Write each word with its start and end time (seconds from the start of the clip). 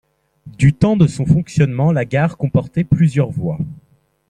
Du 0.57 0.73
temps 0.73 0.97
de 0.97 1.05
son 1.05 1.27
fonctionnement, 1.27 1.91
la 1.91 2.05
gare 2.05 2.35
comportait 2.35 2.83
plusieurs 2.83 3.29
voies. 3.29 3.59